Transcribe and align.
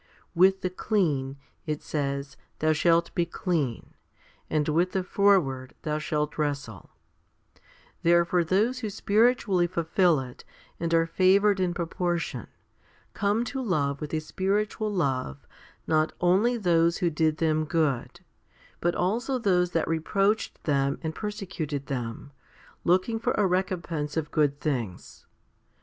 With 0.33 0.61
the 0.61 0.71
clean, 0.71 1.37
it 1.67 1.83
says, 1.83 2.35
thou 2.57 2.73
shall 2.73 3.05
be 3.13 3.23
clean, 3.27 3.93
and 4.49 4.67
with 4.67 4.93
the 4.93 5.03
froward 5.03 5.75
thou 5.83 5.99
shall 5.99 6.27
wrestle* 6.37 6.89
Therefore 8.01 8.43
those 8.43 8.79
who 8.79 8.89
spiritually 8.89 9.67
fulfil 9.67 10.19
it, 10.19 10.43
and 10.79 10.91
are 10.91 11.05
favoured 11.05 11.59
in 11.59 11.75
proportion, 11.75 12.47
came 13.13 13.43
to 13.43 13.61
love 13.61 14.01
with 14.01 14.11
a 14.15 14.19
spiritual 14.21 14.91
love 14.91 15.45
not 15.85 16.13
only 16.19 16.57
those 16.57 16.97
who 16.97 17.11
did 17.11 17.37
them 17.37 17.63
good, 17.63 18.21
but 18.79 18.95
also 18.95 19.37
those 19.37 19.69
that 19.69 19.87
reproached 19.87 20.63
them 20.63 20.97
and 21.03 21.13
persecuted 21.13 21.85
them, 21.85 22.31
Iooking7or 22.87 23.35
a 23.35 23.43
recom 23.47 23.83
pense 23.83 24.17
of 24.17 24.31
good 24.31 24.59
things. 24.59 25.27